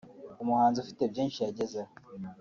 [0.41, 1.91] umuhanzi ufite byinshi yagezeho